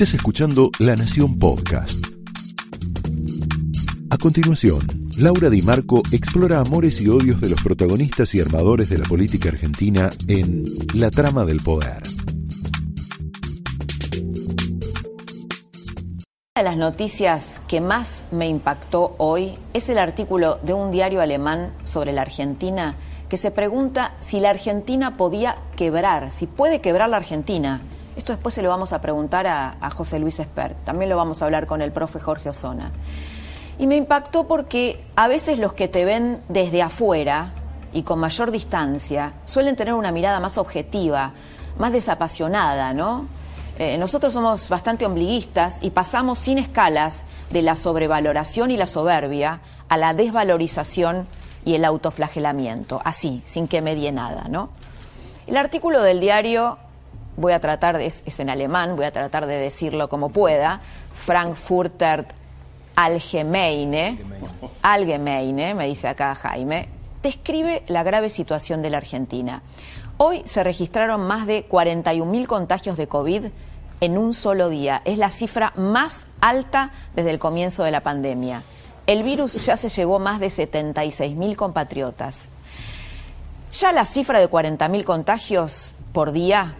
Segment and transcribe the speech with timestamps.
[0.00, 2.02] Estás escuchando La Nación Podcast.
[4.08, 4.80] A continuación,
[5.18, 9.50] Laura Di Marco explora amores y odios de los protagonistas y armadores de la política
[9.50, 12.02] argentina en La trama del poder.
[16.54, 21.20] Una de las noticias que más me impactó hoy es el artículo de un diario
[21.20, 22.94] alemán sobre la Argentina
[23.28, 27.82] que se pregunta si la Argentina podía quebrar, si puede quebrar la Argentina.
[28.16, 30.76] Esto después se lo vamos a preguntar a, José Luis Espert.
[30.84, 32.90] También lo vamos a hablar con el profe Jorge Osona.
[33.78, 37.52] Y me impactó porque a veces los que te ven desde afuera
[37.92, 41.32] y con mayor distancia suelen tener una mirada más objetiva,
[41.78, 43.26] más desapasionada, ¿no?
[43.78, 49.60] Eh, nosotros somos bastante ombliguistas y pasamos sin escalas de la sobrevaloración y la soberbia
[49.88, 51.26] a la desvalorización
[51.64, 54.68] y el autoflagelamiento, así, sin que medie nada, ¿no?
[55.46, 56.78] El artículo del diario,
[57.36, 60.80] voy a tratar, es, en alemán, voy a tratar de decirlo como pueda,
[61.14, 62.26] Frankfurter
[62.96, 64.18] Allgemeine,
[64.82, 66.88] Allgemeine, me dice acá Jaime,
[67.22, 69.62] describe la grave situación de la Argentina.
[70.16, 73.46] Hoy se registraron más de 41.000 contagios de COVID
[74.00, 75.00] en un solo día.
[75.04, 78.62] Es la cifra más alta desde el comienzo de la pandemia.
[79.06, 82.42] El virus ya se llevó más de 76.000 compatriotas.
[83.72, 86.76] Ya la cifra de 40.000 contagios por día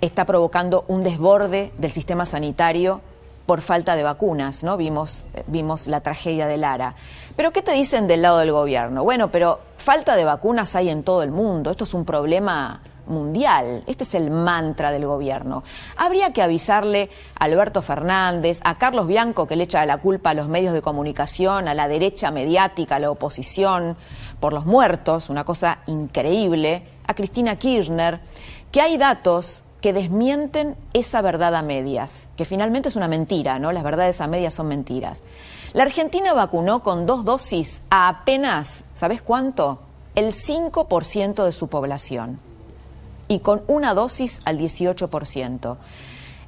[0.00, 3.00] está provocando un desborde del sistema sanitario
[3.46, 4.76] por falta de vacunas, ¿no?
[4.76, 6.96] Vimos, vimos la tragedia de Lara.
[7.36, 9.04] Pero ¿qué te dicen del lado del gobierno?
[9.04, 11.70] Bueno, pero falta de vacunas hay en todo el mundo.
[11.70, 13.84] Esto es un problema mundial.
[13.86, 15.62] Este es el mantra del gobierno.
[15.96, 20.34] Habría que avisarle a Alberto Fernández, a Carlos Bianco, que le echa la culpa a
[20.34, 23.96] los medios de comunicación, a la derecha mediática, a la oposición,
[24.40, 28.20] por los muertos, una cosa increíble, a Cristina Kirchner,
[28.72, 33.72] que hay datos que desmienten esa verdad a medias, que finalmente es una mentira, ¿no?
[33.72, 35.22] Las verdades a medias son mentiras.
[35.72, 39.80] La Argentina vacunó con dos dosis a apenas, ¿sabes cuánto?
[40.14, 42.40] El 5% de su población
[43.28, 45.76] y con una dosis al 18%.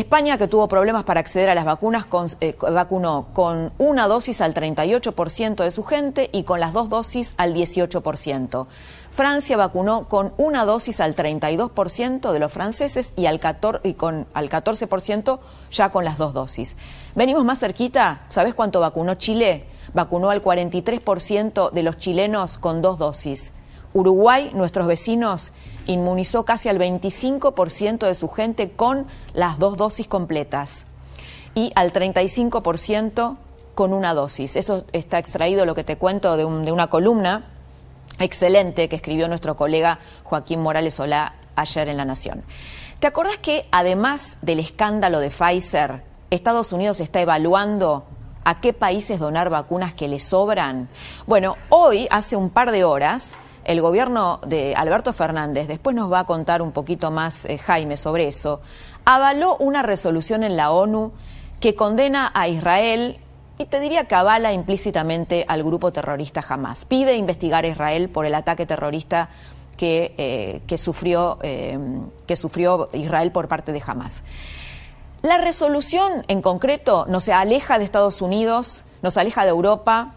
[0.00, 2.06] España, que tuvo problemas para acceder a las vacunas,
[2.40, 7.34] eh, vacunó con una dosis al 38% de su gente y con las dos dosis
[7.36, 8.66] al 18%.
[9.12, 14.26] Francia vacunó con una dosis al 32% de los franceses y al, 14, y con,
[14.34, 15.40] al 14%
[15.70, 16.76] ya con las dos dosis.
[17.14, 19.66] Venimos más cerquita, ¿sabes cuánto vacunó Chile?
[19.94, 23.52] Vacunó al 43% de los chilenos con dos dosis.
[23.92, 25.52] Uruguay, nuestros vecinos,
[25.86, 30.86] inmunizó casi al 25% de su gente con las dos dosis completas
[31.54, 33.36] y al 35%
[33.74, 34.56] con una dosis.
[34.56, 37.46] Eso está extraído, lo que te cuento, de, una columna
[38.18, 42.44] excelente que escribió nuestro colega Joaquín Morales Solá ayer en La Nación.
[42.98, 48.04] ¿Te acordás que además del escándalo de Pfizer, Estados Unidos está evaluando
[48.44, 50.88] a qué países donar vacunas que le sobran?
[51.26, 53.30] Bueno, hoy, hace un par de horas,
[53.64, 57.96] el gobierno de Alberto Fernández, después nos va a contar un poquito más eh, Jaime
[57.96, 58.60] sobre eso,
[59.04, 61.12] avaló una resolución en la ONU
[61.60, 63.18] que condena a Israel
[63.58, 66.86] y te diría que avala implícitamente al grupo terrorista Hamas.
[66.86, 69.28] Pide investigar a Israel por el ataque terrorista
[69.76, 71.78] que, eh, que, sufrió, eh,
[72.26, 74.22] que sufrió Israel por parte de Hamas.
[75.22, 80.14] La resolución en concreto nos aleja de Estados Unidos, nos aleja de Europa,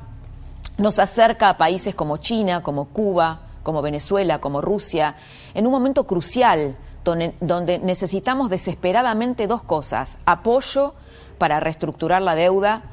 [0.78, 5.16] nos acerca a países como China, como Cuba, como Venezuela, como Rusia,
[5.54, 10.94] en un momento crucial donde, necesitamos desesperadamente dos cosas, apoyo
[11.38, 12.84] para reestructurar la deuda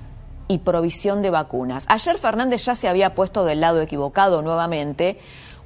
[0.48, 1.84] y provisión de vacunas.
[1.86, 5.20] Ayer Fernández ya se había puesto del lado equivocado nuevamente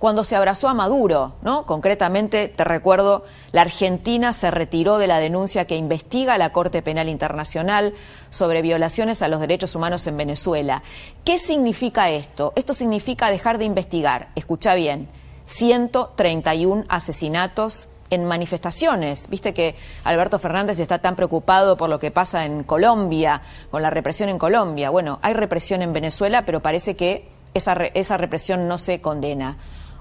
[0.04, 1.64] cuando se abrazó a Maduro, ¿no?
[1.64, 7.08] Concretamente, te recuerdo, la Argentina se retiró de la denuncia que investiga la Corte Penal
[7.08, 7.94] Internacional
[8.28, 10.82] sobre violaciones a los derechos humanos en Venezuela.
[11.24, 12.52] ¿Qué significa esto?
[12.54, 15.08] Esto significa dejar de investigar, escucha bien,
[15.46, 19.30] 131 asesinatos en manifestaciones.
[19.30, 23.40] Viste que Alberto Fernández está tan preocupado por lo que pasa en Colombia,
[23.70, 24.90] con la represión en Colombia.
[24.90, 29.56] Bueno, hay represión en Venezuela, pero parece que esa, esa represión no se condena.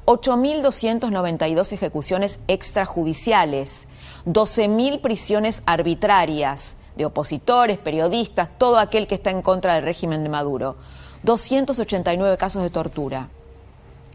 [0.05, 3.87] 8.292 ejecuciones extrajudiciales,
[4.25, 10.29] 12.000 prisiones arbitrarias de opositores, periodistas, todo aquel que está en contra del régimen de
[10.29, 10.75] Maduro,
[11.23, 13.29] 289 casos de tortura,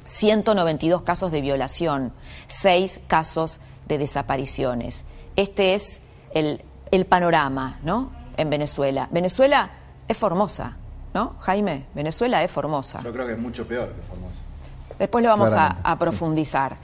[0.09, 2.13] 192 casos de violación,
[2.49, 5.05] 6 casos de desapariciones.
[5.37, 6.01] Este es
[6.33, 8.13] el, el panorama ¿no?
[8.37, 9.09] en Venezuela.
[9.11, 9.71] Venezuela
[10.07, 10.77] es Formosa,
[11.15, 11.87] ¿no, Jaime?
[11.95, 13.01] Venezuela es Formosa.
[13.03, 14.48] Yo creo que es mucho peor que Formosa.
[14.99, 16.77] Después lo vamos a, profundizar.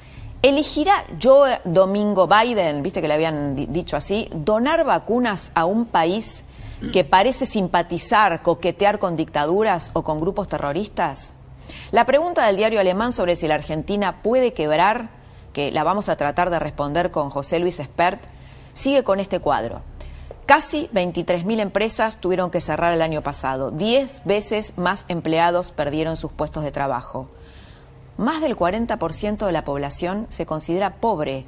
[0.43, 6.45] ¿Elegirá Joe Domingo Biden, viste que le habían dicho así, donar vacunas a un país
[6.93, 11.31] que parece simpatizar, coquetear con dictaduras o con grupos terroristas?
[11.93, 15.09] La pregunta del diario alemán sobre si la Argentina puede quebrar,
[15.53, 18.21] que la vamos a tratar de responder con José Luis Espert,
[18.75, 19.81] sigue con este cuadro.
[20.47, 23.71] Casi 23.000 empresas tuvieron que cerrar el año pasado.
[23.71, 27.29] Diez veces más empleados perdieron sus puestos de trabajo
[28.17, 31.47] más del 40% de la población se considera pobre,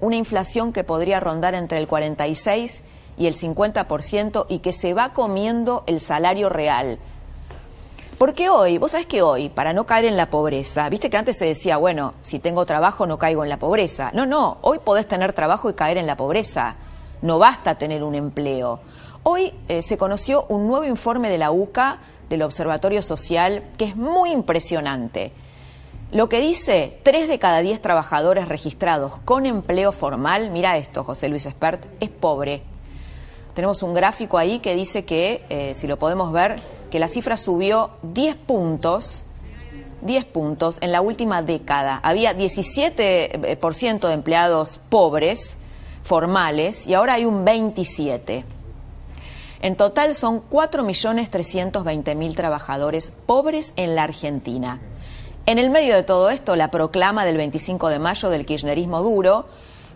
[0.00, 2.82] una inflación que podría rondar entre el 46
[3.16, 6.98] y el 50% y que se va comiendo el salario real.
[8.18, 11.36] Porque hoy, vos sabés que hoy, para no caer en la pobreza, viste que antes
[11.36, 14.10] se decía, bueno, si tengo trabajo no caigo en la pobreza.
[14.12, 16.74] No, no, hoy podés tener trabajo y caer en la pobreza.
[17.22, 18.80] No basta tener un empleo.
[19.22, 21.98] Hoy eh, se conoció un nuevo informe de la UCA,
[22.28, 25.32] del Observatorio Social, que es muy impresionante.
[26.10, 31.28] Lo que dice tres de cada diez trabajadores registrados con empleo formal, mira esto, José
[31.28, 32.62] Luis Espert, es pobre.
[33.52, 37.36] Tenemos un gráfico ahí que dice que, eh, si lo podemos ver, que la cifra
[37.36, 39.24] subió 10 puntos,
[40.00, 42.00] 10 puntos en la última década.
[42.02, 45.58] Había 17% de empleados pobres,
[46.02, 48.44] formales, y ahora hay un 27%.
[49.60, 54.80] En total son 4.320.000 trabajadores pobres en la Argentina.
[55.48, 59.46] En el medio de todo esto, la proclama del 25 de mayo del kirchnerismo duro,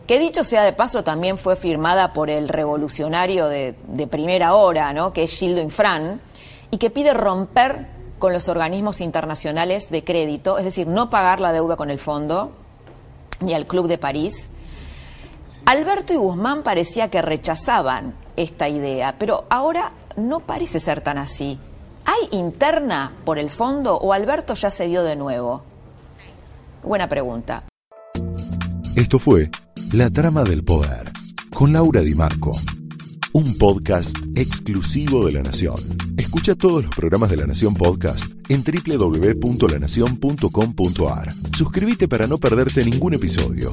[0.06, 3.74] que dicho sea de paso también fue firmada por el revolucionario de,
[4.10, 5.12] primera hora, ¿no?
[5.12, 6.22] que es Gildo Infran,
[6.70, 7.86] y que pide romper
[8.18, 12.52] con los organismos internacionales de crédito, es decir, no pagar la deuda con el fondo
[13.40, 14.48] ni al Club de París.
[15.66, 21.60] Alberto y Guzmán parecía que rechazaban esta idea, pero ahora no parece ser tan así.
[22.04, 25.62] ¿Hay interna por el fondo o Alberto ya se dio de nuevo?
[26.82, 27.64] Buena pregunta.
[28.96, 29.50] Esto fue
[29.92, 31.12] La Trama del Poder
[31.54, 32.52] con Laura Di Marco,
[33.32, 35.76] un podcast exclusivo de La Nación.
[36.16, 41.32] Escucha todos los programas de La Nación Podcast en www.lanacion.com.ar.
[41.56, 43.72] Suscríbete para no perderte ningún episodio.